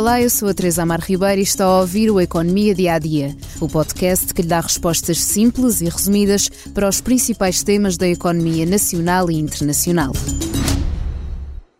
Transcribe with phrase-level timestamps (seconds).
[0.00, 2.98] Olá, eu sou a Teresa Amar Ribeiro e está a ouvir o Economia Dia a
[2.98, 8.08] Dia, o podcast que lhe dá respostas simples e resumidas para os principais temas da
[8.08, 10.12] economia nacional e internacional.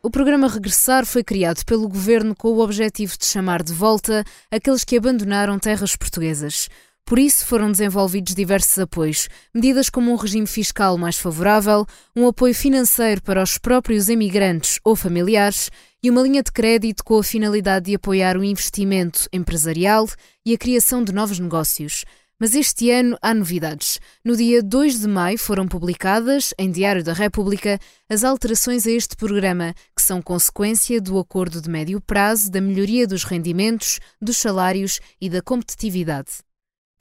[0.03, 4.85] O programa Regressar foi criado pelo governo com o objetivo de chamar de volta aqueles
[4.85, 6.69] que abandonaram terras portuguesas.
[7.05, 11.85] Por isso foram desenvolvidos diversos apoios, medidas como um regime fiscal mais favorável,
[12.15, 15.71] um apoio financeiro para os próprios emigrantes ou familiares
[16.03, 20.09] e uma linha de crédito com a finalidade de apoiar o investimento empresarial
[20.47, 22.05] e a criação de novos negócios.
[22.41, 24.01] Mas este ano há novidades.
[24.25, 29.15] No dia 2 de maio foram publicadas, em Diário da República, as alterações a este
[29.15, 35.01] programa, que são consequência do acordo de médio prazo da melhoria dos rendimentos, dos salários
[35.21, 36.31] e da competitividade.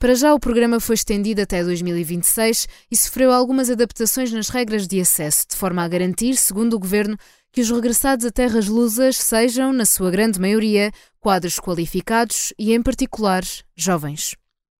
[0.00, 4.98] Para já, o programa foi estendido até 2026 e sofreu algumas adaptações nas regras de
[4.98, 7.18] acesso, de forma a garantir, segundo o governo,
[7.52, 12.82] que os regressados a terras lusas sejam, na sua grande maioria, quadros qualificados e, em
[12.82, 13.42] particular,
[13.76, 14.34] jovens.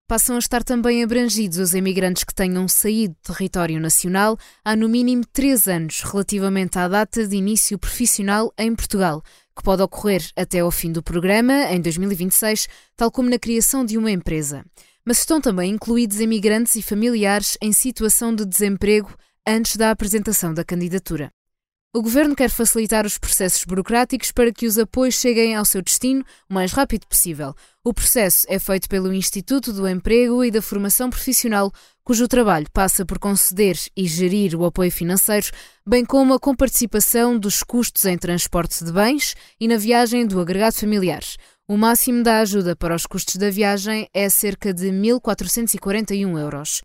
[0.07, 4.35] Passam a estar também abrangidos os emigrantes que tenham saído do território nacional
[4.65, 9.21] há no mínimo três anos relativamente à data de início profissional em Portugal,
[9.55, 13.99] que pode ocorrer até ao fim do programa, em 2026, tal como na criação de
[13.99, 14.65] uma empresa
[15.11, 19.13] mas estão também incluídos imigrantes e familiares em situação de desemprego
[19.45, 21.29] antes da apresentação da candidatura.
[21.93, 26.23] O governo quer facilitar os processos burocráticos para que os apoios cheguem ao seu destino
[26.49, 27.53] o mais rápido possível.
[27.83, 31.73] O processo é feito pelo Instituto do Emprego e da Formação Profissional,
[32.05, 35.47] cujo trabalho passa por conceder e gerir o apoio financeiro,
[35.85, 40.75] bem como a comparticipação dos custos em transporte de bens e na viagem do agregado
[40.75, 41.23] familiar.
[41.71, 46.81] O máximo da ajuda para os custos da viagem é cerca de 1.441 euros.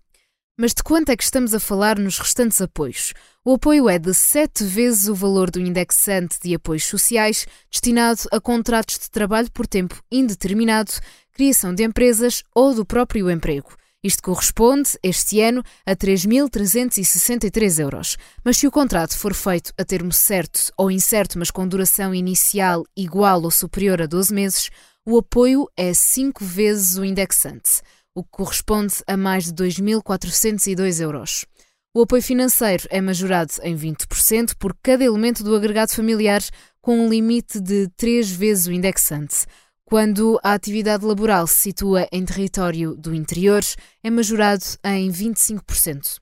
[0.57, 3.13] Mas de quanto é que estamos a falar nos restantes apoios?
[3.45, 8.41] O apoio é de sete vezes o valor do indexante de apoios sociais destinado a
[8.41, 10.93] contratos de trabalho por tempo indeterminado,
[11.33, 13.77] criação de empresas ou do próprio emprego.
[14.07, 18.17] Isto corresponde, este ano, a 3.363 euros.
[18.45, 22.85] Mas se o contrato for feito a termo certo ou incerto, mas com duração inicial
[22.97, 24.71] igual ou superior a 12 meses,
[25.05, 27.83] o apoio é 5 vezes o indexante,
[28.15, 31.45] o que corresponde a mais de 2.402 euros.
[31.93, 36.43] O apoio financeiro é majorado em 20% por cada elemento do agregado familiar,
[36.81, 39.47] com um limite de 3 vezes o indexante.
[39.89, 43.63] Quando a atividade laboral se situa em território do interior,
[44.03, 46.17] é majorado em 25%.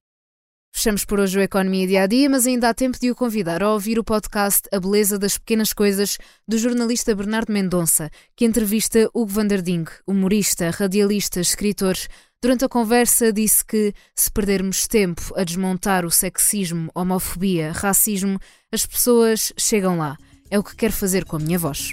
[0.71, 3.63] Fechamos por hoje o Economia Dia a Dia, mas ainda há tempo de o convidar
[3.63, 9.09] a ouvir o podcast A Beleza das Pequenas Coisas do jornalista Bernardo Mendonça, que entrevista
[9.15, 11.97] Hugo Vanderding, humorista, radialista, escritor.
[12.43, 18.39] Durante a conversa disse que se perdermos tempo a desmontar o sexismo, homofobia, racismo,
[18.71, 20.19] as pessoas chegam lá.
[20.51, 21.93] É o que quero fazer com a minha voz.